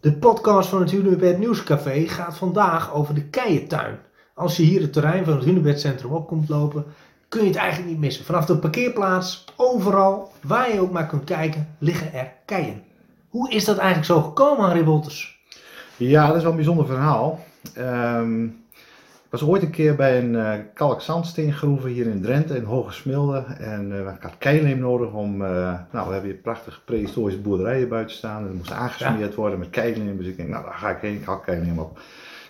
De 0.00 0.12
podcast 0.12 0.68
van 0.68 0.80
het 0.80 0.90
Hunebed 0.90 1.38
Nieuwscafé 1.38 2.08
gaat 2.08 2.36
vandaag 2.36 2.92
over 2.92 3.14
de 3.14 3.24
keientuin. 3.24 3.98
Als 4.34 4.56
je 4.56 4.62
hier 4.62 4.80
het 4.80 4.92
terrein 4.92 5.24
van 5.24 5.34
het 5.34 5.44
Hunebed 5.44 5.80
Centrum 5.80 6.12
op 6.12 6.26
komt 6.26 6.48
lopen, 6.48 6.84
kun 7.28 7.40
je 7.40 7.46
het 7.46 7.56
eigenlijk 7.56 7.90
niet 7.90 7.98
missen. 7.98 8.24
Vanaf 8.24 8.44
de 8.44 8.58
parkeerplaats, 8.58 9.44
overal, 9.56 10.32
waar 10.42 10.72
je 10.72 10.80
ook 10.80 10.92
maar 10.92 11.06
kunt 11.06 11.24
kijken, 11.24 11.68
liggen 11.78 12.12
er 12.12 12.32
keien. 12.44 12.82
Hoe 13.28 13.50
is 13.50 13.64
dat 13.64 13.76
eigenlijk 13.76 14.06
zo 14.06 14.22
gekomen, 14.22 14.64
Harry 14.64 14.84
Wolters? 14.84 15.40
Ja, 15.96 16.26
dat 16.26 16.36
is 16.36 16.42
wel 16.42 16.50
een 16.50 16.56
bijzonder 16.56 16.86
verhaal. 16.86 17.44
Ik 18.67 18.67
was 19.30 19.42
ooit 19.42 19.62
een 19.62 19.70
keer 19.70 19.96
bij 19.96 20.18
een 20.18 20.32
uh, 20.32 20.52
kalkzandsteengroeven 20.74 21.90
hier 21.90 22.06
in 22.06 22.22
Drenthe, 22.22 22.56
in 22.56 22.64
Hoge 22.64 22.92
Smilde. 22.92 23.44
En 23.58 23.90
uh, 23.90 23.98
ik 23.98 24.22
had 24.22 24.38
keileem 24.38 24.78
nodig 24.78 25.12
om, 25.12 25.42
uh, 25.42 25.48
nou 25.92 26.06
we 26.06 26.12
hebben 26.12 26.30
hier 26.30 26.40
prachtige 26.40 26.80
prehistorische 26.84 27.40
boerderijen 27.40 27.88
buiten 27.88 28.16
staan. 28.16 28.40
En 28.40 28.46
dat 28.46 28.56
moest 28.56 28.72
aangesmeerd 28.72 29.34
worden 29.34 29.58
met 29.58 29.70
keileem. 29.70 30.16
Dus 30.16 30.26
ik 30.26 30.36
denk, 30.36 30.48
nou 30.48 30.64
daar 30.64 30.74
ga 30.74 30.90
ik 30.90 31.00
heen, 31.00 31.14
ik 31.14 31.24
haal 31.24 31.40
keileem 31.40 31.78
op. 31.78 31.98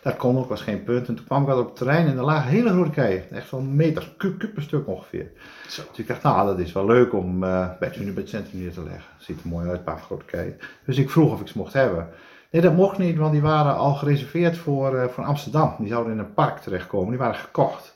Dat 0.02 0.16
kon 0.16 0.38
ook, 0.38 0.48
was 0.48 0.62
geen 0.62 0.82
punt. 0.82 1.08
En 1.08 1.14
toen 1.14 1.24
kwam 1.24 1.42
ik 1.42 1.48
wat 1.48 1.58
op 1.58 1.66
het 1.66 1.76
terrein 1.76 2.06
en 2.06 2.16
er 2.16 2.24
lagen 2.24 2.50
hele 2.50 2.70
grote 2.70 2.90
keien. 2.90 3.30
Echt 3.30 3.50
wel 3.50 3.60
een 3.60 3.76
meter, 3.76 4.12
kub 4.16 4.54
per 4.54 4.62
stuk 4.62 4.88
ongeveer. 4.88 5.30
Zo. 5.68 5.82
Dus 5.90 5.98
ik 5.98 6.06
dacht, 6.06 6.22
nou 6.22 6.46
dat 6.46 6.58
is 6.58 6.72
wel 6.72 6.86
leuk 6.86 7.12
om 7.12 7.40
bij 7.40 7.76
het 7.78 7.96
Unibed-centrum 7.96 8.60
neer 8.60 8.72
te 8.72 8.82
leggen. 8.82 9.04
Ziet 9.18 9.40
er 9.42 9.48
mooi 9.48 9.68
uit, 9.68 9.78
een 9.78 9.84
paar 9.84 9.98
grote 9.98 10.24
keien. 10.24 10.56
Dus 10.84 10.98
ik 10.98 11.10
vroeg 11.10 11.32
of 11.32 11.40
ik 11.40 11.48
ze 11.48 11.58
mocht 11.58 11.72
hebben. 11.72 12.08
Nee, 12.50 12.62
dat 12.62 12.74
mocht 12.74 12.98
niet, 12.98 13.16
want 13.18 13.32
die 13.32 13.42
waren 13.42 13.76
al 13.76 13.94
gereserveerd 13.94 14.56
voor, 14.56 14.94
uh, 14.94 15.04
voor 15.04 15.24
Amsterdam. 15.24 15.74
Die 15.78 15.88
zouden 15.88 16.12
in 16.12 16.18
een 16.18 16.34
park 16.34 16.58
terechtkomen, 16.58 17.08
die 17.08 17.18
waren 17.18 17.34
gekocht. 17.34 17.94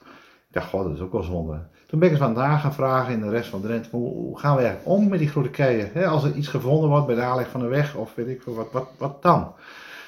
Ik 0.49 0.59
dacht, 0.59 0.69
god, 0.69 0.85
dat 0.85 0.95
is 0.95 1.01
ook 1.01 1.13
wel 1.13 1.23
zonde. 1.23 1.61
Toen 1.87 1.99
ben 1.99 2.11
ik 2.11 2.17
vandaag 2.17 2.61
gaan 2.61 2.75
vragen 2.75 3.13
in 3.13 3.21
de 3.21 3.29
rest 3.29 3.49
van 3.49 3.61
Drenthe, 3.61 3.89
hoe, 3.91 4.13
hoe 4.15 4.39
gaan 4.39 4.57
we 4.57 4.63
eigenlijk 4.63 4.97
om 4.97 5.09
met 5.09 5.19
die 5.19 5.29
grote 5.29 5.51
keien? 5.51 6.07
als 6.07 6.25
er 6.25 6.35
iets 6.35 6.49
gevonden 6.49 6.89
wordt 6.89 7.07
bij 7.07 7.15
de 7.15 7.23
aanleg 7.23 7.49
van 7.49 7.61
de 7.61 7.67
weg 7.67 7.95
of 7.95 8.15
weet 8.15 8.29
ik 8.29 8.43
veel, 8.43 8.55
wat, 8.55 8.73
wat, 8.73 8.89
wat 8.99 9.23
dan? 9.23 9.53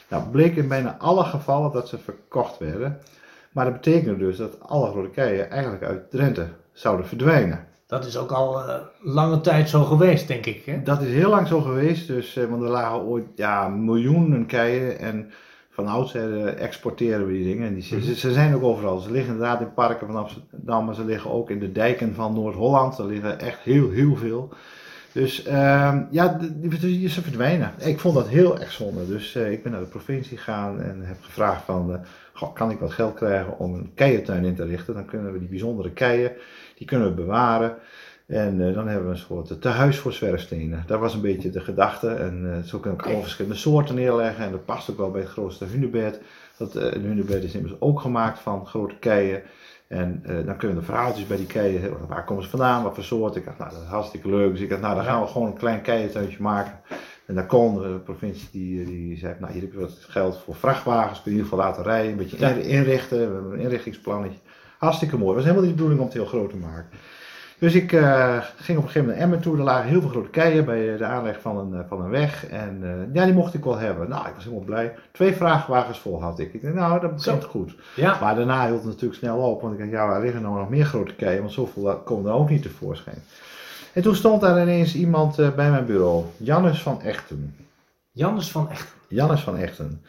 Nou, 0.09 0.29
bleek 0.31 0.57
in 0.57 0.69
bijna 0.69 0.97
alle 0.99 1.25
gevallen 1.25 1.73
dat 1.73 1.89
ze 1.89 1.99
verkocht 1.99 2.59
werden. 2.59 2.99
Maar 3.53 3.65
dat 3.65 3.75
betekende 3.75 4.17
dus 4.17 4.37
dat 4.37 4.61
alle 4.61 4.91
grote 4.91 5.09
keien 5.09 5.51
eigenlijk 5.51 5.83
uit 5.83 6.11
Drenthe 6.11 6.47
zouden 6.73 7.07
verdwijnen. 7.07 7.67
Dat 7.87 8.07
is 8.07 8.17
ook 8.17 8.33
al 8.33 8.69
uh, 8.69 8.75
lange 9.01 9.41
tijd 9.41 9.69
zo 9.69 9.85
geweest, 9.85 10.29
denk 10.29 10.47
ik. 10.47 10.65
Hè? 10.65 10.83
Dat 10.83 11.01
is 11.03 11.13
heel 11.13 11.31
lang 11.31 11.47
zo 11.47 11.61
geweest, 11.61 12.07
dus, 12.07 12.37
uh, 12.37 12.45
want 12.45 12.63
er 12.63 12.69
lagen 12.69 13.01
ooit 13.01 13.27
ja, 13.35 13.69
miljoenen 13.69 14.47
keien 14.47 14.99
en 14.99 15.31
van 15.71 15.87
oudsher 15.87 16.31
uh, 16.31 16.63
exporteren 16.63 17.27
we 17.27 17.33
die 17.33 17.45
dingen. 17.45 17.69
En 17.69 17.75
die, 17.75 17.83
ze, 17.83 18.15
ze, 18.15 18.33
zijn 18.33 18.55
ook 18.55 18.63
overal. 18.63 18.99
Ze 18.99 19.11
liggen 19.11 19.33
inderdaad 19.33 19.61
in 19.61 19.75
parken 19.75 20.07
van 20.07 20.17
Amsterdam, 20.17 20.85
maar 20.85 20.95
ze 20.95 21.05
liggen 21.05 21.31
ook 21.31 21.51
in 21.51 21.59
de 21.59 21.73
dijken 21.73 22.15
van 22.15 22.35
Noord-Holland. 22.35 22.99
Er 22.99 23.07
liggen 23.07 23.39
echt 23.39 23.59
heel, 23.59 23.91
heel 23.91 24.17
veel. 24.17 24.53
Dus 25.13 25.45
ehm, 25.45 26.03
ja, 26.11 26.39
ze 27.09 27.23
verdwijnen. 27.23 27.73
Ik 27.79 28.01
vond 28.01 28.15
dat 28.15 28.29
heel 28.29 28.61
erg 28.61 28.73
zonde. 28.73 29.07
Dus 29.07 29.37
ik 29.37 29.63
ben 29.63 29.73
naar 29.73 29.81
de 29.81 29.87
provincie 29.87 30.37
gegaan 30.37 30.83
en 30.83 31.01
heb 31.03 31.17
gevraagd 31.21 31.65
van, 31.65 32.01
goh, 32.33 32.55
kan 32.55 32.71
ik 32.71 32.79
wat 32.79 32.93
geld 32.93 33.15
krijgen 33.15 33.59
om 33.59 33.75
een 33.75 33.91
keientuin 33.95 34.45
in 34.45 34.55
te 34.55 34.65
richten? 34.65 34.95
Dan 34.95 35.05
kunnen 35.05 35.33
we 35.33 35.39
die 35.39 35.49
bijzondere 35.49 35.91
keien 35.91 36.33
die 36.75 36.87
kunnen 36.87 37.09
we 37.09 37.15
bewaren. 37.15 37.77
En 38.27 38.61
uh, 38.61 38.75
dan 38.75 38.89
hebben 38.89 39.07
we 39.07 39.13
een 39.13 39.19
soort 39.19 39.61
tehuis 39.61 39.99
voor 39.99 40.13
zwerfstenen. 40.13 40.85
Dat 40.87 41.01
was 41.01 41.15
een 41.15 41.21
beetje 41.21 41.51
de 41.51 41.61
gedachte. 41.61 42.09
En 42.09 42.43
uh, 42.45 42.69
zo 42.69 42.79
kunnen 42.79 43.01
we 43.01 43.07
alle 43.07 43.21
verschillende 43.23 43.57
soorten 43.57 43.95
neerleggen. 43.95 44.45
En 44.45 44.51
dat 44.51 44.65
past 44.65 44.91
ook 44.91 44.97
wel 44.97 45.11
bij 45.11 45.21
het 45.21 45.31
grootste 45.31 45.65
hunebed. 45.65 46.21
Dat, 46.59 46.75
een 46.75 47.05
hunebed 47.05 47.43
is 47.43 47.55
immers 47.55 47.81
ook 47.81 48.01
gemaakt 48.01 48.39
van 48.39 48.67
grote 48.67 48.99
keien. 48.99 49.43
En 49.89 50.23
dan 50.47 50.57
kunnen 50.57 50.77
de 50.77 50.83
verhaaltjes 50.83 51.27
bij 51.27 51.37
die 51.37 51.47
keien. 51.47 52.07
Waar 52.09 52.25
komen 52.25 52.43
ze 52.43 52.51
vandaan? 52.51 52.83
Wat 52.83 52.95
voor 52.95 53.05
soort? 53.05 53.37
Ik 53.37 53.45
dacht, 53.45 53.59
nou 53.59 53.71
dat 53.71 53.83
is 53.83 53.89
hartstikke 53.89 54.29
leuk. 54.29 54.51
Dus 54.51 54.61
ik 54.61 54.69
dacht, 54.69 54.81
nou 54.81 54.95
dan 54.95 55.05
gaan 55.05 55.21
we 55.21 55.27
gewoon 55.27 55.47
een 55.47 55.57
klein 55.57 55.83
keientuintje 55.83 56.43
maken. 56.43 56.81
En 57.27 57.35
daar 57.35 57.47
kon 57.47 57.75
de 57.75 58.01
provincie, 58.05 58.49
die, 58.53 58.85
die 58.85 59.19
zei, 59.19 59.35
nou 59.39 59.53
hier 59.53 59.63
heb 59.63 59.73
je 59.73 59.79
wat 59.79 59.97
geld 60.09 60.39
voor 60.39 60.55
vrachtwagens. 60.55 61.23
Kun 61.23 61.33
je 61.33 61.39
in 61.39 61.45
ieder 61.45 61.59
geval 61.59 61.67
laten 61.67 61.83
rijden. 61.83 62.11
Een 62.11 62.17
beetje 62.17 62.69
inrichten. 62.69 63.19
We 63.19 63.35
hebben 63.35 63.53
een 63.53 63.61
inrichtingsplannetje. 63.61 64.39
Hartstikke 64.85 65.17
mooi. 65.17 65.29
Het 65.29 65.37
was 65.37 65.45
helemaal 65.45 65.67
niet 65.67 65.77
de 65.77 65.83
bedoeling 65.83 66.01
om 66.01 66.07
het 66.07 66.17
heel 66.17 66.39
groot 66.39 66.51
te 66.51 66.57
maken. 66.57 66.87
Dus 67.59 67.75
ik 67.75 67.93
uh, 67.93 68.37
ging 68.57 68.79
op 68.79 68.85
een 68.85 68.91
gegeven 68.91 69.01
moment 69.01 69.17
naar 69.17 69.17
Emmen 69.17 69.41
toe. 69.41 69.57
Er 69.57 69.63
lagen 69.63 69.89
heel 69.89 70.01
veel 70.01 70.11
grote 70.11 70.29
keien 70.29 70.65
bij 70.65 70.97
de 70.97 71.05
aanleg 71.05 71.41
van 71.41 71.57
een, 71.59 71.85
van 71.89 72.01
een 72.01 72.11
weg. 72.11 72.47
En 72.47 72.81
uh, 72.83 73.15
ja, 73.15 73.25
die 73.25 73.35
mocht 73.35 73.55
ik 73.55 73.65
wel 73.65 73.79
hebben. 73.79 74.09
Nou, 74.09 74.29
ik 74.29 74.35
was 74.35 74.45
helemaal 74.45 74.65
blij. 74.65 74.95
Twee 75.13 75.35
vrachtwagens 75.35 75.99
vol 75.99 76.23
had 76.23 76.39
ik. 76.39 76.55
Ik 76.55 76.63
dacht, 76.63 76.75
nou, 76.75 77.01
dat 77.01 77.15
begint 77.15 77.45
goed. 77.45 77.75
Ja. 77.97 78.19
Maar 78.21 78.35
daarna 78.35 78.67
hield 78.67 78.79
het 78.79 78.87
natuurlijk 78.87 79.21
snel 79.21 79.37
op. 79.37 79.61
Want 79.61 79.73
ik 79.73 79.79
dacht, 79.79 79.91
ja, 79.91 80.07
waar 80.07 80.21
liggen 80.21 80.43
nou 80.43 80.59
nog 80.59 80.69
meer 80.69 80.85
grote 80.85 81.15
keien? 81.15 81.41
Want 81.41 81.53
zoveel 81.53 81.97
komen 82.05 82.31
er 82.31 82.37
ook 82.37 82.51
niet 82.51 82.63
tevoorschijn. 82.63 83.23
En 83.93 84.03
toen 84.03 84.15
stond 84.15 84.41
daar 84.41 84.63
ineens 84.63 84.95
iemand 84.95 85.39
uh, 85.39 85.51
bij 85.55 85.71
mijn 85.71 85.87
bureau. 85.87 86.25
Jannes 86.37 86.83
van 86.83 87.01
Echten. 87.01 87.57
Jannes 88.11 88.51
van 88.51 88.71
Echten? 88.71 88.99
Jannes 89.09 89.41
van 89.41 89.57
Echten 89.57 90.03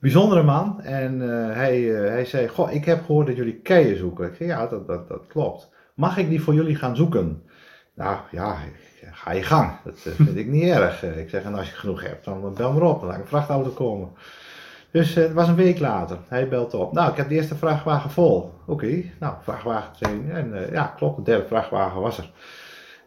bijzondere 0.00 0.42
man. 0.42 0.80
En 0.80 1.20
uh, 1.20 1.54
hij, 1.54 1.80
uh, 1.80 2.08
hij 2.08 2.24
zei, 2.24 2.48
goh, 2.48 2.72
ik 2.72 2.84
heb 2.84 3.04
gehoord 3.04 3.26
dat 3.26 3.36
jullie 3.36 3.60
keien 3.60 3.96
zoeken. 3.96 4.26
Ik 4.26 4.34
zei, 4.34 4.48
ja, 4.48 4.66
dat, 4.66 4.86
dat, 4.86 5.08
dat 5.08 5.26
klopt. 5.26 5.70
Mag 5.94 6.16
ik 6.16 6.28
die 6.28 6.42
voor 6.42 6.54
jullie 6.54 6.76
gaan 6.76 6.96
zoeken? 6.96 7.42
Nou, 7.94 8.18
ja, 8.30 8.56
ga 9.12 9.32
je 9.32 9.42
gang. 9.42 9.72
Dat 9.84 10.04
uh, 10.06 10.12
vind 10.14 10.36
ik 10.36 10.46
niet 10.46 10.70
erg. 10.70 11.02
Ik 11.02 11.28
zeg, 11.28 11.42
en 11.42 11.54
als 11.54 11.68
je 11.68 11.74
genoeg 11.74 12.02
hebt, 12.02 12.24
dan 12.24 12.54
bel 12.54 12.72
maar 12.72 12.82
op. 12.82 12.98
Dan 13.00 13.08
laat 13.08 13.16
ik 13.16 13.22
een 13.22 13.28
vrachtauto 13.28 13.70
komen. 13.70 14.08
Dus 14.90 15.14
het 15.14 15.32
was 15.32 15.48
een 15.48 15.54
week 15.54 15.78
later. 15.78 16.18
Hij 16.28 16.48
belt 16.48 16.74
op. 16.74 16.92
Nou, 16.92 17.10
ik 17.10 17.16
heb 17.16 17.28
de 17.28 17.34
eerste 17.34 17.54
vrachtwagen 17.54 18.10
vol. 18.10 18.52
Oké, 18.66 19.02
nou, 19.20 19.34
vrachtwagen 19.42 19.92
2. 19.92 20.20
En 20.32 20.68
ja, 20.72 20.94
klopt, 20.96 21.16
de 21.16 21.22
derde 21.22 21.46
vrachtwagen 21.46 22.00
was 22.00 22.18
er. 22.18 22.30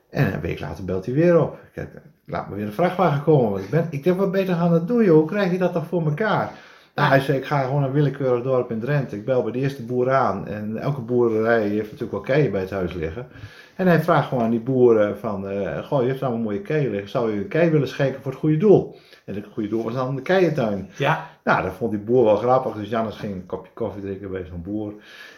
En 0.09 0.33
een 0.33 0.41
week 0.41 0.59
later 0.59 0.85
belt 0.85 1.05
hij 1.05 1.13
weer 1.13 1.41
op. 1.41 1.57
Ik, 1.73 1.87
laat 2.25 2.49
me 2.49 2.55
weer 2.55 2.65
een 2.65 2.73
vrachtwagen 2.73 3.23
komen. 3.23 3.61
Ik, 3.61 3.69
ben, 3.69 3.87
ik 3.89 4.05
heb 4.05 4.17
wat 4.17 4.31
beter 4.31 4.55
gaan 4.55 4.73
het 4.73 4.87
doen. 4.87 5.07
Hoe 5.07 5.25
krijg 5.25 5.51
je 5.51 5.57
dat 5.57 5.73
toch 5.73 5.87
voor 5.87 6.05
elkaar? 6.05 6.51
Nou, 6.95 7.09
hij 7.09 7.19
zei, 7.19 7.37
ik 7.37 7.45
ga 7.45 7.63
gewoon 7.63 7.79
naar 7.79 7.89
een 7.89 7.95
willekeurig 7.95 8.43
dorp 8.43 8.71
in 8.71 8.79
Drenthe. 8.79 9.15
Ik 9.15 9.25
bel 9.25 9.43
bij 9.43 9.51
de 9.51 9.59
eerste 9.59 9.83
boer 9.83 10.11
aan. 10.11 10.47
En 10.47 10.77
elke 10.77 11.01
boerderij 11.01 11.67
heeft 11.67 11.91
natuurlijk 11.91 12.11
wel 12.11 12.35
keien 12.35 12.51
bij 12.51 12.61
het 12.61 12.69
huis 12.69 12.93
liggen. 12.93 13.27
En 13.75 13.87
hij 13.87 14.01
vraagt 14.01 14.27
gewoon 14.27 14.43
aan 14.43 14.49
die 14.49 14.59
boeren 14.59 15.19
van, 15.19 15.51
uh, 15.51 15.85
goh, 15.85 16.01
je 16.01 16.07
hebt 16.07 16.19
nou 16.19 16.33
een 16.33 16.41
mooie 16.41 16.61
keien 16.61 16.91
liggen. 16.91 17.09
Zou 17.09 17.31
je 17.31 17.37
een 17.37 17.47
kei 17.47 17.69
willen 17.69 17.87
schenken 17.87 18.21
voor 18.21 18.31
het 18.31 18.39
goede 18.39 18.57
doel? 18.57 18.95
En 19.25 19.35
het 19.35 19.45
goede 19.53 19.69
doel 19.69 19.83
was 19.83 19.93
dan 19.93 20.15
de 20.15 20.21
keientuin. 20.21 20.89
Ja. 20.95 21.29
Nou, 21.43 21.63
dat 21.63 21.73
vond 21.73 21.91
die 21.91 21.99
boer 21.99 22.23
wel 22.23 22.35
grappig. 22.35 22.73
Dus 22.73 22.89
Jannes 22.89 23.15
ging 23.15 23.33
een 23.33 23.45
kopje 23.45 23.71
koffie 23.73 24.01
drinken 24.01 24.31
bij 24.31 24.45
zo'n 24.49 24.61
boer. 24.61 24.93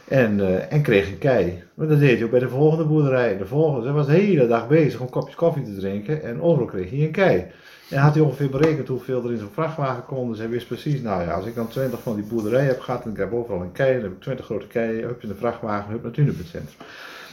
En, 0.07 0.39
uh, 0.39 0.73
en 0.73 0.81
kreeg 0.81 1.07
een 1.07 1.17
kei. 1.17 1.63
Maar 1.73 1.87
dat 1.87 1.99
deed 1.99 2.15
hij 2.15 2.23
ook 2.23 2.31
bij 2.31 2.39
de 2.39 2.49
volgende 2.49 2.83
boerderij. 2.83 3.37
De 3.37 3.45
volgende, 3.45 3.85
hij 3.85 3.95
was 3.95 4.05
de 4.05 4.11
hele 4.11 4.47
dag 4.47 4.67
bezig 4.67 4.99
om 4.99 5.09
kopjes 5.09 5.35
koffie 5.35 5.63
te 5.63 5.75
drinken. 5.75 6.23
En 6.23 6.41
overal 6.41 6.67
kreeg 6.67 6.89
hij 6.89 6.99
een 6.99 7.11
kei. 7.11 7.45
En 7.89 7.97
had 7.97 8.13
hij 8.13 8.23
ongeveer 8.23 8.49
berekend 8.49 8.87
hoeveel 8.87 9.23
er 9.23 9.31
in 9.31 9.37
zo'n 9.37 9.49
vrachtwagen 9.53 10.05
kon. 10.05 10.29
Dus 10.29 10.37
hij 10.37 10.49
wist 10.49 10.67
precies, 10.67 11.01
nou 11.01 11.23
ja, 11.23 11.33
als 11.33 11.45
ik 11.45 11.55
dan 11.55 11.67
20 11.67 12.01
van 12.01 12.15
die 12.15 12.25
boerderijen 12.25 12.67
heb 12.67 12.79
gehad 12.79 13.03
en 13.03 13.11
ik 13.11 13.17
heb 13.17 13.33
overal 13.33 13.61
een 13.61 13.71
kei, 13.71 13.93
dan 13.93 14.03
heb 14.03 14.11
ik 14.11 14.21
20 14.21 14.45
grote 14.45 14.67
keien, 14.67 15.03
hup 15.03 15.21
in 15.21 15.27
de 15.27 15.35
vrachtwagen, 15.35 15.91
hup 15.91 16.01
naar 16.01 16.11
het 16.11 16.19
Unibedcentrum. 16.19 16.87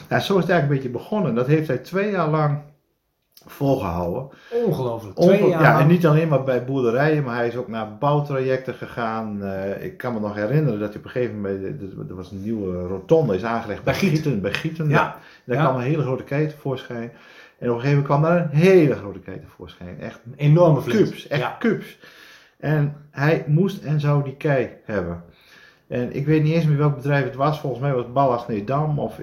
Nou, 0.09 0.21
zo 0.21 0.35
is 0.35 0.41
het 0.41 0.51
eigenlijk 0.51 0.61
een 0.61 0.75
beetje 0.75 0.89
begonnen. 0.89 1.35
Dat 1.35 1.47
heeft 1.47 1.67
hij 1.67 1.77
twee 1.77 2.11
jaar 2.11 2.29
lang 2.29 2.59
volgehouden. 3.45 4.29
Ongelooflijk, 4.65 5.15
twee 5.15 5.47
jaar 5.47 5.61
Ja, 5.61 5.79
en 5.79 5.87
niet 5.87 6.05
alleen 6.05 6.27
maar 6.27 6.43
bij 6.43 6.65
boerderijen, 6.65 7.23
maar 7.23 7.35
hij 7.35 7.47
is 7.47 7.55
ook 7.55 7.67
naar 7.67 7.97
bouwtrajecten 7.97 8.73
gegaan. 8.73 9.39
Uh, 9.41 9.83
ik 9.83 9.97
kan 9.97 10.13
me 10.13 10.19
nog 10.19 10.35
herinneren 10.35 10.79
dat 10.79 10.89
hij 10.89 10.97
op 10.97 11.05
een 11.05 11.11
gegeven 11.11 11.35
moment, 11.35 12.09
er 12.09 12.15
was 12.15 12.31
een 12.31 12.41
nieuwe 12.41 12.87
rotonde 12.87 13.35
is 13.35 13.43
aangelegd 13.43 13.83
bij, 13.83 13.93
bij 13.93 14.09
Gieten. 14.09 14.41
Bij 14.41 14.53
Gieten, 14.53 14.89
ja. 14.89 15.17
Daar 15.45 15.57
kwam 15.57 15.75
een 15.75 15.81
hele 15.81 16.03
grote 16.03 16.23
kei 16.23 16.47
tevoorschijn. 16.47 17.11
En 17.57 17.69
op 17.69 17.75
een 17.75 17.81
gegeven 17.81 17.89
moment 17.89 18.05
kwam 18.05 18.21
daar 18.21 18.37
een 18.37 18.59
hele 18.59 18.95
grote 18.95 19.19
kei 19.19 19.39
tevoorschijn. 19.39 19.99
Echt 19.99 20.19
een 20.25 20.33
enorme. 20.35 20.83
Kubus, 20.83 21.27
echt 21.27 21.41
ja. 21.41 21.55
kubus. 21.59 21.99
En 22.59 22.95
hij 23.11 23.43
moest 23.47 23.83
en 23.83 23.99
zou 23.99 24.23
die 24.23 24.35
kei 24.35 24.69
hebben. 24.83 25.23
En 25.93 26.15
ik 26.15 26.25
weet 26.25 26.43
niet 26.43 26.53
eens 26.53 26.65
meer 26.65 26.77
welk 26.77 26.95
bedrijf 26.95 27.23
het 27.23 27.35
was. 27.35 27.59
Volgens 27.59 27.81
mij 27.81 27.93
was 27.93 28.03
het 28.03 28.13
Ballas 28.13 28.47
Nedam. 28.47 28.99
Of 28.99 29.19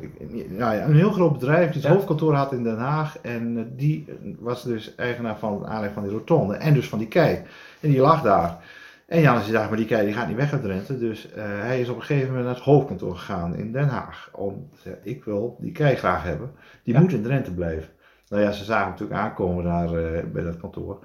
nou 0.49 0.75
ja, 0.75 0.85
een 0.85 0.95
heel 0.95 1.11
groot 1.11 1.33
bedrijf 1.33 1.67
die 1.67 1.75
het 1.75 1.83
ja. 1.83 1.93
hoofdkantoor 1.93 2.35
had 2.35 2.53
in 2.53 2.63
Den 2.63 2.79
Haag. 2.79 3.19
En 3.19 3.73
die 3.77 4.05
was 4.39 4.63
dus 4.63 4.95
eigenaar 4.95 5.39
van 5.39 5.53
het 5.53 5.65
aanleg 5.65 5.93
van 5.93 6.03
die 6.03 6.13
rotonde. 6.13 6.55
En 6.55 6.75
dus 6.75 6.89
van 6.89 6.99
die 6.99 7.09
kei. 7.09 7.43
En 7.81 7.91
die 7.91 8.01
lag 8.01 8.23
daar. 8.23 8.59
En 9.07 9.21
Janus 9.21 9.51
dacht, 9.51 9.69
maar 9.69 9.77
die 9.77 9.87
kei 9.87 10.05
die 10.05 10.15
gaat 10.15 10.29
niet 10.29 10.37
weg 10.37 10.53
uit 10.53 10.63
Drenthe. 10.63 10.99
Dus 10.99 11.29
uh, 11.29 11.33
hij 11.37 11.81
is 11.81 11.89
op 11.89 11.97
een 11.97 12.03
gegeven 12.03 12.29
moment 12.29 12.45
naar 12.45 12.55
het 12.55 12.65
hoofdkantoor 12.65 13.17
gegaan 13.17 13.57
in 13.57 13.73
Den 13.73 13.89
Haag. 13.89 14.31
Om 14.33 14.69
te 14.75 14.81
zeggen, 14.81 15.03
ik 15.05 15.25
wil 15.25 15.57
die 15.61 15.73
kei 15.73 15.97
graag 15.97 16.23
hebben. 16.23 16.51
Die 16.83 16.95
ja. 16.95 17.01
moet 17.01 17.13
in 17.13 17.23
Drenthe 17.23 17.53
blijven. 17.53 17.89
Nou 18.29 18.43
ja, 18.43 18.53
ze 18.53 18.65
zagen 18.65 18.91
natuurlijk 18.91 19.21
aankomen 19.21 19.65
daar 19.65 19.93
uh, 19.93 20.25
bij 20.33 20.43
dat 20.43 20.57
kantoor. 20.57 20.99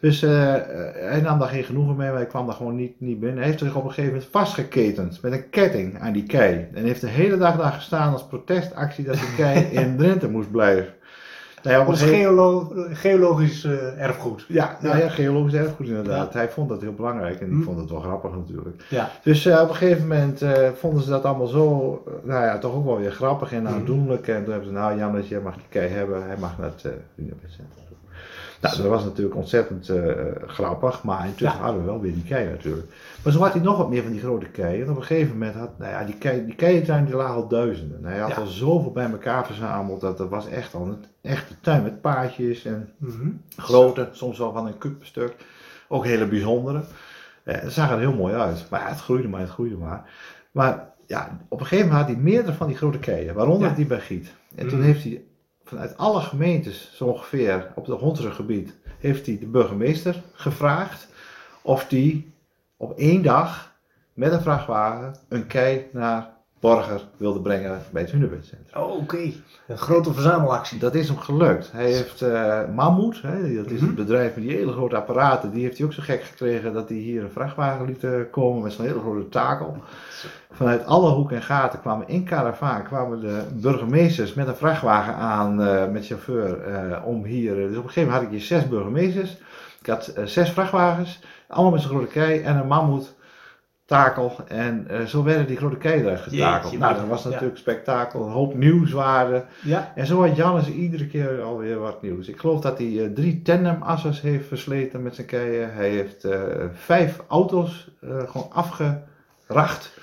Dus 0.00 0.22
uh, 0.22 0.30
hij 0.94 1.20
nam 1.22 1.38
daar 1.38 1.48
geen 1.48 1.64
genoegen 1.64 1.96
mee, 1.96 2.08
maar 2.08 2.16
hij 2.16 2.26
kwam 2.26 2.46
daar 2.46 2.54
gewoon 2.54 2.76
niet, 2.76 3.00
niet 3.00 3.20
binnen. 3.20 3.38
Hij 3.38 3.46
heeft 3.46 3.58
zich 3.58 3.74
op 3.74 3.84
een 3.84 3.88
gegeven 3.88 4.12
moment 4.12 4.30
vastgeketend 4.30 5.22
met 5.22 5.32
een 5.32 5.50
ketting 5.50 5.98
aan 5.98 6.12
die 6.12 6.26
kei. 6.26 6.68
En 6.74 6.84
heeft 6.84 7.00
de 7.00 7.08
hele 7.08 7.36
dag 7.38 7.56
daar 7.56 7.72
gestaan 7.72 8.12
als 8.12 8.26
protestactie 8.26 9.04
dat 9.04 9.14
die 9.14 9.34
kei 9.36 9.64
in 9.82 9.96
Drenthe 9.96 10.28
moest 10.28 10.50
blijven. 10.50 10.94
Nou 11.62 11.94
ja, 11.94 11.94
geolo 11.94 12.72
geologisch 12.92 13.64
uh, 13.64 14.02
erfgoed. 14.02 14.44
Ja, 14.48 14.76
nou 14.80 14.98
ja, 14.98 15.08
geologisch 15.08 15.54
erfgoed 15.54 15.86
inderdaad. 15.86 16.32
Ja. 16.32 16.38
Hij 16.38 16.48
vond 16.48 16.68
dat 16.68 16.80
heel 16.80 16.94
belangrijk 16.94 17.40
en 17.40 17.46
die 17.48 17.56
hm. 17.56 17.62
vond 17.62 17.78
het 17.78 17.90
wel 17.90 18.00
grappig 18.00 18.30
natuurlijk. 18.30 18.84
Ja. 18.88 19.10
Dus 19.22 19.46
uh, 19.46 19.60
op 19.62 19.68
een 19.68 19.74
gegeven 19.74 20.06
moment 20.08 20.42
uh, 20.42 20.68
vonden 20.78 21.02
ze 21.02 21.10
dat 21.10 21.24
allemaal 21.24 21.46
zo, 21.46 22.02
nou 22.22 22.44
ja, 22.44 22.58
toch 22.58 22.74
ook 22.74 22.84
wel 22.84 22.98
weer 22.98 23.12
grappig 23.12 23.52
en 23.52 23.68
aandoenlijk. 23.68 24.28
En 24.28 24.42
toen 24.44 24.52
hebben 24.52 24.68
ze, 24.70 24.74
nou 24.74 24.98
Jan, 24.98 25.22
jij 25.22 25.40
mag 25.40 25.54
die 25.54 25.64
kei 25.68 25.88
hebben, 25.88 26.26
hij 26.26 26.36
mag 26.38 26.58
naar 26.58 26.70
het 26.76 26.92
Universiteitscentrum. 27.14 27.90
Nou, 28.60 28.76
dat 28.76 28.86
was 28.86 29.04
natuurlijk 29.04 29.36
ontzettend 29.36 29.88
eh, 29.88 30.12
grappig, 30.46 31.02
maar 31.02 31.26
intussen 31.26 31.58
Ja. 31.58 31.64
hadden 31.64 31.80
we 31.80 31.86
wel 31.86 32.00
weer 32.00 32.12
die 32.12 32.22
kei 32.22 32.48
natuurlijk. 32.48 32.86
Maar 33.22 33.32
zo 33.32 33.38
had 33.40 33.52
hij 33.52 33.62
nog 33.62 33.76
wat 33.76 33.90
meer 33.90 34.02
van 34.02 34.12
die 34.12 34.20
grote 34.20 34.46
keien. 34.46 34.84
En 34.84 34.90
op 34.90 34.96
een 34.96 35.02
gegeven 35.02 35.32
moment 35.32 35.54
had, 35.54 35.70
nou 35.78 35.90
ja, 35.90 36.04
die, 36.04 36.14
kei, 36.18 36.44
die 36.44 36.54
keientuin 36.54 37.04
die 37.04 37.14
lag 37.14 37.30
al 37.34 37.48
duizenden. 37.48 37.98
En 38.04 38.10
hij 38.10 38.18
had 38.18 38.30
Ja. 38.30 38.36
al 38.36 38.46
zoveel 38.46 38.92
bij 38.92 39.10
elkaar 39.10 39.46
verzameld, 39.46 40.00
dat 40.00 40.18
dat 40.18 40.28
was 40.28 40.48
echt 40.48 40.74
al 40.74 40.86
een 40.86 41.04
echte 41.22 41.54
tuin 41.60 41.82
met 41.82 42.00
paadjes 42.00 42.64
en 42.64 42.92
Mhm. 42.96 43.30
grote, 43.56 44.08
soms 44.12 44.38
wel 44.38 44.52
van 44.52 44.66
een 44.66 44.78
kuub 44.78 44.98
per 44.98 45.06
stuk. 45.06 45.34
Ook 45.88 46.04
hele 46.04 46.26
bijzondere. 46.26 46.82
Eh, 47.42 47.60
het 47.60 47.72
zag 47.72 47.90
er 47.90 47.98
heel 47.98 48.14
mooi 48.14 48.34
uit. 48.34 48.66
Maar 48.70 48.80
ja, 48.80 48.88
het 48.88 49.00
groeide 49.00 49.28
maar, 49.28 49.40
het 49.40 49.50
groeide 49.50 49.76
maar. 49.76 50.10
Maar 50.50 50.88
ja, 51.06 51.38
op 51.48 51.60
een 51.60 51.66
gegeven 51.66 51.88
moment 51.90 52.06
had 52.06 52.14
hij 52.16 52.24
meerdere 52.24 52.56
van 52.56 52.66
die 52.66 52.76
grote 52.76 52.98
keien, 52.98 53.34
waaronder 53.34 53.68
Ja. 53.68 53.74
die 53.74 53.86
bij 53.86 54.00
Giet. 54.00 54.32
En 54.54 54.68
toen 54.68 54.78
Mhm. 54.78 54.86
heeft 54.86 55.02
hij 55.02 55.22
vanuit 55.64 55.96
alle 55.96 56.20
gemeentes, 56.20 56.90
zo 56.94 57.04
ongeveer, 57.04 57.72
op 57.74 57.86
het 57.86 58.00
Hondsruggebied, 58.00 58.74
heeft 58.98 59.26
hij 59.26 59.38
de 59.38 59.46
burgemeester 59.46 60.22
gevraagd 60.32 61.08
of 61.62 61.86
die 61.88 62.32
op 62.76 62.98
één 62.98 63.22
dag 63.22 63.72
met 64.14 64.32
een 64.32 64.40
vrachtwagen 64.42 65.14
een 65.28 65.46
kei 65.46 65.86
naar 65.92 66.30
Borger 66.60 67.00
wilde 67.16 67.40
brengen 67.40 67.82
bij 67.90 68.02
het 68.02 68.10
Hunebedcentrum. 68.10 68.82
Oh, 68.82 68.96
oké. 68.96 69.32
Een 69.66 69.78
grote 69.78 70.12
verzamelactie. 70.12 70.78
Dat 70.78 70.94
is 70.94 71.08
hem 71.08 71.18
gelukt. 71.18 71.72
Hij 71.72 71.92
heeft 71.92 72.22
eh 72.22 72.60
Mammoet, 72.74 73.22
hè, 73.22 73.54
dat 73.54 73.66
is 73.70 73.78
Mhm. 73.80 73.86
het 73.86 73.94
bedrijf 73.94 74.34
met 74.34 74.44
die 74.44 74.56
hele 74.56 74.72
grote 74.72 74.96
apparaten, 74.96 75.50
die 75.50 75.62
heeft 75.62 75.76
hij 75.78 75.86
ook 75.86 75.92
zo 75.92 76.02
gek 76.02 76.22
gekregen 76.22 76.72
dat 76.72 76.88
hij 76.88 76.98
hier 76.98 77.22
een 77.22 77.30
vrachtwagen 77.30 77.86
liet 77.86 78.04
eh, 78.04 78.10
komen 78.30 78.62
met 78.62 78.72
zo'n 78.72 78.84
hele 78.84 78.98
grote 79.00 79.28
takel. 79.28 79.76
Vanuit 80.52 80.84
alle 80.86 81.10
hoeken 81.10 81.36
en 81.36 81.42
gaten 81.42 81.80
kwamen 81.80 82.08
in 82.08 82.24
karavaan 82.24 82.82
kwamen 82.82 83.20
de 83.20 83.42
burgemeesters 83.54 84.34
met 84.34 84.46
een 84.48 84.56
vrachtwagen 84.56 85.14
aan 85.14 85.62
eh, 85.62 85.88
met 85.90 86.06
chauffeur 86.06 86.58
om 87.04 87.24
hier. 87.24 87.54
dus 87.54 87.76
op 87.76 87.82
een 87.84 87.88
gegeven 87.90 88.02
moment 88.02 88.12
had 88.12 88.22
ik 88.22 88.30
hier 88.38 88.46
zes 88.46 88.68
burgemeesters. 88.68 89.36
Ik 89.80 89.86
had 89.86 90.12
zes 90.24 90.50
vrachtwagens, 90.50 91.20
allemaal 91.48 91.72
met 91.72 91.80
zo'n 91.80 91.90
grote 91.90 92.06
kei 92.12 92.40
en 92.40 92.56
een 92.56 92.66
mammoet 92.66 93.14
takel. 93.90 94.32
En 94.48 94.84
eh, 94.88 95.04
zo 95.04 95.22
werden 95.24 95.46
die 95.46 95.56
grote 95.56 95.76
keien 95.76 96.00
eruit 96.04 96.20
getakeld. 96.20 96.78
Nou, 96.78 96.94
dat 96.94 97.06
was 97.06 97.22
Ja. 97.22 97.28
natuurlijk 97.28 97.58
spektakel, 97.58 98.24
een 98.26 98.32
hoop 98.32 98.54
nieuwswaarde. 98.54 99.44
Ja. 99.62 99.92
En 99.94 100.06
zo 100.06 100.26
had 100.26 100.36
Jannes 100.36 100.68
iedere 100.70 101.06
keer 101.06 101.42
alweer 101.42 101.78
wat 101.78 102.02
nieuws. 102.02 102.28
Ik 102.28 102.38
geloof 102.38 102.60
dat 102.60 102.78
hij 102.78 103.04
eh, 103.04 103.10
drie 103.14 103.42
tandemassers 103.42 104.20
heeft 104.20 104.46
versleten 104.48 105.02
met 105.02 105.14
zijn 105.14 105.26
keien. 105.26 105.74
Hij 105.74 105.88
heeft 105.90 106.24
eh, 106.24 106.40
vijf 106.72 107.20
auto's 107.28 107.90
gewoon 108.02 108.50
afgeracht. 108.52 109.98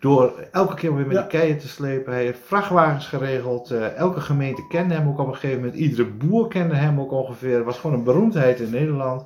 Door 0.00 0.32
elke 0.52 0.74
keer 0.74 0.94
weer 0.96 1.06
met 1.06 1.16
Ja. 1.16 1.20
die 1.22 1.40
keien 1.40 1.58
te 1.58 1.68
slepen. 1.68 2.12
Hij 2.12 2.24
heeft 2.24 2.40
vrachtwagens 2.44 3.06
geregeld. 3.06 3.70
Elke 3.96 4.20
gemeente 4.20 4.66
kende 4.68 4.94
hem 4.94 5.08
ook 5.08 5.18
op 5.18 5.26
een 5.26 5.34
gegeven 5.34 5.56
moment. 5.60 5.74
Iedere 5.78 6.04
boer 6.04 6.48
kende 6.48 6.74
hem 6.74 7.00
ook 7.00 7.12
ongeveer. 7.12 7.56
Het 7.56 7.64
was 7.64 7.78
gewoon 7.78 7.96
een 7.96 8.04
beroemdheid 8.04 8.60
in 8.60 8.70
Nederland. 8.70 9.22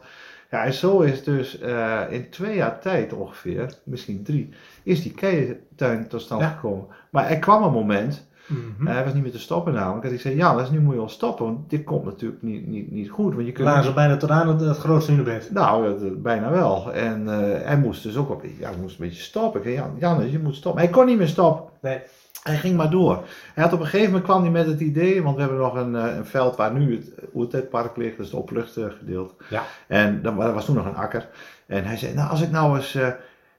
Ja, 0.53 0.65
en 0.65 0.73
zo 0.73 1.01
is 1.01 1.25
dus 1.25 1.59
eh, 1.59 2.01
in 2.11 2.31
twee 2.31 2.57
jaar 2.57 2.81
tijd 2.81 3.13
ongeveer, 3.13 3.75
misschien 3.85 4.23
drie, 4.23 4.49
is 4.83 5.03
die 5.03 5.13
keientuin 5.15 6.09
tot 6.09 6.21
stand 6.21 6.41
Ja. 6.41 6.49
gekomen. 6.49 6.87
Maar 7.11 7.27
er 7.31 7.39
kwam 7.39 7.63
een 7.63 7.73
moment 7.73 8.31
Mhm. 8.47 8.87
en 8.87 8.95
hij 8.95 9.05
was 9.05 9.15
niet 9.15 9.23
meer 9.23 9.33
te 9.33 9.39
stoppen 9.39 9.73
namelijk. 9.73 10.03
Dat 10.03 10.13
ik 10.13 10.21
zei, 10.21 10.37
ja, 10.37 10.57
dus 10.57 10.71
nu 10.71 10.81
moet 10.81 10.93
je 10.93 10.99
wel 10.99 11.09
stoppen, 11.09 11.45
want 11.45 11.71
dit 11.71 11.85
komt 11.85 12.05
natuurlijk 12.05 12.43
niet, 12.43 12.67
niet, 12.67 12.91
niet 12.91 13.11
goed. 13.11 13.35
Want 13.35 13.47
je 13.47 13.53
kunt 13.53 13.69
Waren 13.69 13.85
ze 13.85 13.93
bijna 13.93 14.17
tot 14.17 14.31
aan 14.31 14.49
het, 14.49 14.61
het 14.61 14.77
grootste 14.79 15.13
hunebed. 15.13 15.51
nou, 15.53 15.85
dat- 15.85 16.01
dat- 16.01 16.23
bijna 16.23 16.51
wel. 16.51 16.93
En 16.93 17.29
eh, 17.29 17.67
hij 17.67 17.79
moest 17.79 18.03
dus 18.03 18.17
ook 18.17 18.31
op, 18.31 18.43
ja, 18.59 18.69
hij 18.71 18.79
moest 18.81 18.99
een 18.99 19.07
beetje 19.07 19.23
stoppen. 19.23 19.61
Ik 19.65 19.67
zei, 19.77 19.89
Jan, 19.99 20.31
je 20.31 20.39
moet 20.39 20.55
stoppen. 20.57 20.83
Hij 20.83 20.91
kon 20.91 21.07
niet 21.07 21.19
meer 21.19 21.29
stoppen. 21.29 21.65
Nee. 21.81 21.99
Hij 22.43 22.57
ging 22.57 22.77
maar 22.77 22.91
door. 22.91 23.25
Hij 23.55 23.65
had 23.65 23.73
op 23.73 23.79
een 23.81 23.85
gegeven 23.85 24.07
moment 24.07 24.25
kwam 24.25 24.43
hij 24.43 24.51
met 24.51 24.67
het 24.67 24.81
idee, 24.81 25.23
want 25.23 25.35
we 25.35 25.41
hebben 25.43 25.59
nog 25.61 25.75
een, 25.75 25.97
eh, 25.97 26.17
een 26.17 26.27
veld 26.27 26.57
waar 26.57 26.73
nu 26.73 26.97
het 26.97 27.13
Oertetpark 27.35 27.97
ligt, 27.97 28.17
dat 28.17 28.27
is 28.27 28.33
het 28.33 28.41
openluchtgedeelte. 28.41 29.35
Ja. 29.51 29.63
En 29.89 30.35
wa- 30.37 30.53
was 30.53 30.65
toen 30.65 30.75
nog 30.77 30.87
een 30.87 30.95
akker. 30.97 31.29
En 31.67 31.85
hij 31.85 31.97
zei, 31.97 32.15
nou 32.15 32.31
als 32.31 32.41
ik 32.43 32.51
nou 32.51 32.77
eens 32.77 32.95
eh, 32.95 33.09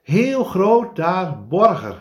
heel 0.03 0.44
groot 0.44 0.95
daar 0.95 1.38
Borger 1.47 1.95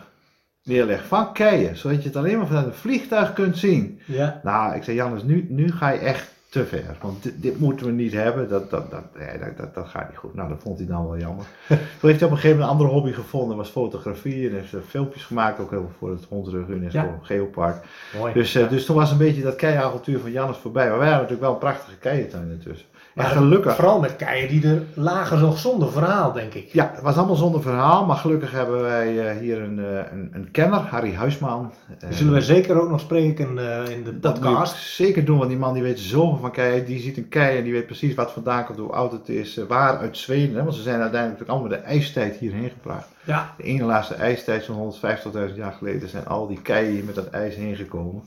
neerleg 0.63 1.05
van 1.07 1.33
keien, 1.33 1.77
zodat 1.77 2.01
je 2.01 2.07
het 2.07 2.17
alleen 2.17 2.37
maar 2.37 2.47
vanuit 2.47 2.65
een 2.65 2.73
vliegtuig 2.73 3.33
kunt 3.33 3.57
zien. 3.57 3.99
Ja. 4.05 4.39
Nou, 4.43 4.75
ik 4.75 4.83
zei, 4.83 4.95
Jannes, 4.95 5.23
nu, 5.23 5.45
nu 5.49 5.71
ga 5.71 5.89
je 5.89 5.99
echt 5.99 6.32
te 6.53 6.65
ver. 6.65 6.97
Want 7.01 7.23
dit, 7.23 7.41
dit 7.41 7.59
moeten 7.59 7.85
we 7.85 7.91
niet 7.91 8.13
hebben. 8.13 8.49
Dat, 8.49 8.69
dat, 8.69 8.91
dat, 8.91 9.03
nee, 9.17 9.39
dat, 9.39 9.57
dat, 9.57 9.75
dat 9.75 9.87
gaat 9.87 10.09
niet 10.09 10.17
goed. 10.17 10.33
Nou, 10.33 10.49
dat 10.49 10.61
vond 10.61 10.77
hij 10.77 10.87
dan 10.87 11.03
wel 11.03 11.17
jammer. 11.17 11.45
Toen 11.99 12.09
heeft 12.09 12.19
hij 12.19 12.29
op 12.29 12.35
een 12.35 12.41
gegeven 12.41 12.49
moment 12.49 12.63
een 12.65 12.77
andere 12.77 12.89
hobby 12.89 13.11
gevonden. 13.11 13.57
was 13.57 13.69
fotografie. 13.69 14.49
En 14.49 14.55
heeft 14.55 14.75
filmpjes 14.87 15.23
gemaakt. 15.23 15.59
Ook 15.59 15.69
heel 15.69 15.79
veel 15.79 15.91
voor 15.97 16.09
het 16.09 16.25
Hondrug 16.29 16.67
UNESCO 16.67 16.99
Ja. 16.99 17.19
Geopark. 17.21 17.85
Mooi. 18.17 18.33
Dus, 18.33 18.55
eh, 18.55 18.69
dus 18.69 18.85
toen 18.85 18.95
was 18.95 19.11
een 19.11 19.17
beetje 19.17 19.41
dat 19.41 19.55
keiavontuur 19.55 20.19
van 20.19 20.31
Jannes 20.31 20.57
voorbij. 20.57 20.89
Maar 20.89 20.97
wij 20.97 21.09
hadden 21.09 21.29
natuurlijk 21.29 21.41
wel 21.41 21.53
een 21.53 21.73
prachtige 21.73 21.97
keientuin 21.97 22.49
ertussen. 22.49 22.87
Maar 23.13 23.25
gelukkig... 23.25 23.75
Vooral 23.75 23.99
met 23.99 24.15
keien 24.15 24.47
die 24.47 24.67
er 24.67 24.83
lagen 24.93 25.39
nog 25.39 25.57
zonder 25.57 25.91
verhaal, 25.91 26.31
denk 26.31 26.53
ik. 26.53 26.69
Ja, 26.71 26.91
het 26.93 27.01
was 27.03 27.15
allemaal 27.17 27.35
zonder 27.35 27.61
verhaal. 27.61 28.05
Maar 28.05 28.15
gelukkig 28.15 28.51
hebben 28.51 28.81
wij 28.81 29.29
eh, 29.29 29.37
hier 29.39 29.61
een, 29.61 29.79
eh, 29.79 30.11
een, 30.11 30.29
een 30.33 30.51
kenner. 30.51 30.79
Harry 30.79 31.13
Huisman. 31.13 31.71
Eh, 31.99 32.07
Die 32.07 32.17
zullen 32.17 32.31
wij 32.33 32.41
zeker 32.41 32.81
ook 32.81 32.89
nog 32.89 32.99
spreken 32.99 33.57
eh, 33.57 33.89
in 33.95 34.03
de 34.03 34.13
podcast. 34.13 34.75
zeker 34.75 35.25
doen, 35.25 35.37
want 35.37 35.49
die 35.49 35.59
man 35.59 35.73
die 35.73 35.83
weet 35.83 35.99
zoveel 35.99 36.37
van 36.37 36.51
keien. 36.51 36.85
Die 36.85 36.99
ziet 36.99 37.17
een 37.17 37.29
kei 37.29 37.57
en 37.57 37.63
die 37.63 37.73
weet 37.73 37.85
precies 37.85 38.15
wat 38.15 38.31
vandaan 38.31 38.65
komt, 38.65 38.77
hoe 38.77 38.91
oud 38.91 39.11
het 39.11 39.29
is, 39.29 39.57
eh, 39.57 39.65
waar 39.65 39.97
uit 39.97 40.17
Zweden. 40.17 40.55
Hè? 40.55 40.63
Want 40.63 40.75
ze 40.75 40.81
zijn 40.81 41.01
uiteindelijk 41.01 41.49
allemaal 41.49 41.69
de 41.69 41.75
ijstijd 41.75 42.35
hierheen 42.35 42.69
gebracht. 42.69 43.07
Ja. 43.23 43.53
De 43.57 43.63
ene 43.63 43.83
laatste 43.83 44.15
ijstijd, 44.15 44.63
zo'n 44.63 44.75
150.000 44.75 45.55
jaar 45.55 45.73
geleden, 45.73 46.09
zijn 46.09 46.25
al 46.27 46.47
die 46.47 46.61
keien 46.61 46.91
hier 46.91 47.03
met 47.03 47.15
dat 47.15 47.29
ijs 47.29 47.55
heen 47.55 47.75
gekomen. 47.75 48.23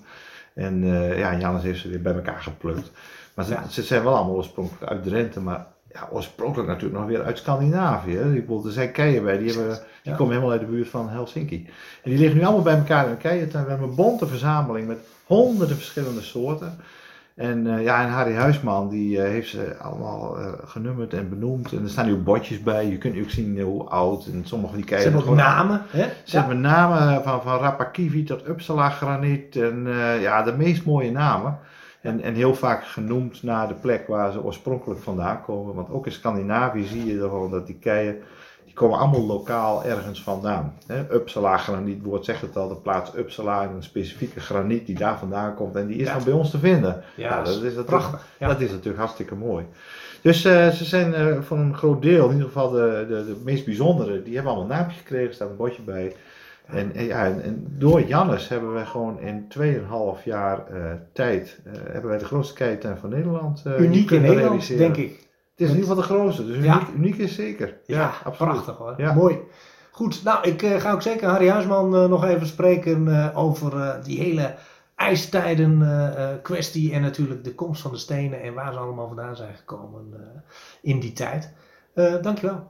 En 0.55 0.83
eh, 0.85 1.19
ja, 1.19 1.37
Jannes 1.37 1.63
heeft 1.63 1.81
ze 1.81 1.89
weer 1.89 2.03
bij 2.03 2.15
elkaar 2.15 2.41
geplukt. 2.43 2.91
Maar 3.37 3.45
ze, 3.45 3.53
Ja. 3.53 3.69
ze 3.69 3.83
zijn 3.83 4.03
wel 4.03 4.15
allemaal 4.15 4.35
oorspronkelijk 4.35 4.91
uit 4.91 5.03
Drenthe, 5.03 5.41
maar 5.41 5.67
ja, 5.93 6.09
oorspronkelijk 6.13 6.69
natuurlijk 6.69 7.01
nog 7.01 7.09
weer 7.09 7.23
uit 7.23 7.39
Scandinavië. 7.39 8.17
hè. 8.17 8.35
Ik 8.35 8.47
bedoel, 8.47 8.67
er 8.67 8.73
zijn 8.73 8.93
keien 8.93 9.25
bij, 9.25 9.39
die, 9.39 9.53
hebben, 9.53 9.79
die 10.03 10.15
komen 10.15 10.33
helemaal 10.33 10.53
uit 10.53 10.61
de 10.61 10.67
buurt 10.67 10.89
van 10.89 11.09
Helsinki. 11.09 11.67
En 12.03 12.11
die 12.11 12.19
liggen 12.19 12.39
nu 12.39 12.45
allemaal 12.45 12.63
bij 12.63 12.77
elkaar 12.77 13.05
in 13.05 13.11
een 13.11 13.17
keientuin. 13.17 13.65
We 13.65 13.71
hebben 13.71 13.89
een 13.89 13.95
bonte 13.95 14.27
verzameling 14.27 14.89
met 14.89 14.99
honderden 15.25 15.77
verschillende 15.77 16.21
soorten. 16.21 16.79
En, 17.35 17.67
eh, 17.77 17.83
ja, 17.83 18.03
en 18.03 18.11
Harry 18.11 18.35
Huisman 18.35 18.89
die 18.89 19.23
eh, 19.23 19.31
heeft 19.31 19.49
ze 19.49 19.77
allemaal 19.77 20.39
eh, 20.39 20.53
genummerd 20.65 21.15
en 21.15 21.29
benoemd. 21.29 21.73
En 21.73 21.83
er 21.83 21.89
staan 21.91 22.07
nu 22.07 22.13
ook 22.13 22.25
bordjes 22.25 22.63
bij. 22.63 22.87
Je 22.89 22.99
kunt 22.99 23.15
nu 23.15 23.23
ook 23.23 23.31
zien 23.31 23.61
hoe 23.61 23.85
oud. 23.85 24.27
En 24.27 24.43
sommige 24.45 24.75
die 24.75 24.83
Ze 24.83 24.89
keien 24.89 25.03
hebben 25.13 25.31
ook 25.31 25.37
namen. 25.37 25.83
Hè? 25.89 26.07
ze 26.25 26.39
hebben 26.39 26.61
namen 26.61 27.23
van, 27.23 27.43
van 27.43 27.59
Rapakivi 27.59 28.25
tot 28.25 28.49
Uppsala 28.49 28.91
graniet. 28.91 29.57
En 29.57 29.87
ja, 30.21 30.43
de 30.43 30.53
meest 30.53 30.85
mooie 30.85 31.11
namen. 31.11 31.59
En, 32.07 32.21
en 32.23 32.35
heel 32.35 32.55
vaak 32.55 32.85
genoemd 32.85 33.43
naar 33.43 33.69
de 33.69 33.75
plek 33.75 34.07
waar 34.07 34.33
ze 34.33 34.43
oorspronkelijk 34.43 35.01
vandaan 35.01 35.43
komen. 35.43 35.75
Want 35.75 35.91
ook 35.91 36.07
in 36.07 36.13
Scandinavië 36.13 36.85
zie 36.85 37.07
je 37.07 37.21
gewoon 37.21 37.51
dat 37.51 37.67
die 37.67 37.79
keien, 37.81 38.17
die 38.65 38.75
komen 38.75 38.99
allemaal 38.99 39.27
lokaal 39.27 39.85
ergens 39.85 40.23
vandaan. 40.23 40.75
Hè? 40.87 41.13
Uppsala 41.15 41.57
graniet, 41.57 41.95
het 41.97 42.05
woord 42.07 42.25
zegt 42.25 42.41
het 42.41 42.57
al, 42.57 42.69
de 42.69 42.75
plaats 42.77 43.15
Uppsala 43.17 43.63
en 43.63 43.75
een 43.75 43.83
specifieke 43.83 44.41
graniet 44.41 44.87
die 44.87 44.99
daar 44.99 45.19
vandaan 45.19 45.55
komt. 45.55 45.77
En 45.77 45.87
die 45.87 45.97
is 45.97 46.07
Ja. 46.07 46.15
dan 46.15 46.25
bij 46.25 46.33
ons 46.33 46.51
te 46.51 46.59
vinden. 46.59 47.03
Ja, 47.17 47.29
Nou, 47.31 47.45
dat 47.45 47.55
is 47.55 47.61
natuurlijk- 47.61 47.87
prachtig. 47.87 48.27
Ja. 48.39 48.49
Dat 48.49 48.61
is 48.61 48.71
natuurlijk 48.71 48.99
hartstikke 48.99 49.35
mooi. 49.35 49.65
Dus 50.23 50.45
eh, 50.45 50.69
ze 50.69 50.85
zijn 50.85 51.15
eh, 51.15 51.37
van 51.41 51.59
een 51.59 51.77
groot 51.77 52.03
deel, 52.03 52.25
in 52.25 52.31
ieder 52.33 52.47
geval 52.47 52.71
de, 52.71 53.05
de, 53.09 53.25
de 53.27 53.37
meest 53.45 53.65
bijzondere, 53.65 54.23
die 54.23 54.35
hebben 54.35 54.53
allemaal 54.53 54.71
een 54.71 54.77
naampje 54.79 54.99
gekregen, 54.99 55.35
staat 55.35 55.51
een 55.51 55.57
bordje 55.57 55.83
bij. 55.83 56.15
En, 56.67 56.95
en, 56.95 57.05
ja, 57.05 57.25
en, 57.25 57.43
en 57.43 57.67
door 57.79 58.03
Jannes 58.03 58.49
hebben 58.49 58.73
wij 58.73 58.85
gewoon 58.85 59.21
in 59.21 59.49
2,5 60.19 60.25
jaar 60.25 60.67
eh, 60.67 60.93
tijd, 61.13 61.61
eh, 61.65 61.73
hebben 61.75 62.11
wij 62.11 62.19
de 62.19 62.25
grootste 62.25 62.55
keientuin 62.55 62.97
van 62.97 63.11
Nederland 63.11 63.63
eh, 63.65 63.79
Uniek 63.81 64.01
in 64.01 64.07
kunnen 64.07 64.29
Nederland, 64.29 64.49
realiseren. 64.51 64.83
denk 64.95 64.97
ik. 64.97 65.11
Het 65.51 65.67
is 65.67 65.71
in 65.75 65.81
ieder 65.81 65.89
geval 65.89 65.97
de 65.97 66.15
grootste, 66.15 66.47
dus 66.47 66.65
Ja. 66.65 66.75
uniek, 66.75 66.95
uniek 66.95 67.17
is 67.17 67.35
zeker. 67.35 67.77
Ja, 67.87 68.13
absoluut. 68.25 68.53
prachtig 68.53 68.77
hoor. 68.77 68.95
Ja. 68.97 69.13
Mooi. 69.15 69.39
Goed, 69.91 70.25
nou 70.25 70.49
ik 70.49 70.63
ga 70.67 70.93
ook 70.93 71.03
zeker 71.03 71.29
Harry 71.29 71.49
Huisman 71.49 71.91
nog 71.91 72.25
even 72.25 72.47
spreken 72.47 73.35
over 73.35 74.01
die 74.05 74.19
hele 74.21 74.55
ijstijden 74.97 75.83
kwestie 76.43 76.93
en 76.93 77.03
natuurlijk 77.03 77.45
de 77.45 77.55
komst 77.55 77.83
van 77.83 77.91
de 77.91 77.97
stenen 77.97 78.43
en 78.43 78.55
waar 78.55 78.73
ze 78.73 78.79
allemaal 78.79 79.07
vandaan 79.07 79.37
zijn 79.37 79.55
gekomen 79.55 80.15
in 80.83 81.01
die 81.01 81.13
tijd. 81.13 81.53
Eh 81.95 82.15
dankjewel. 82.23 82.67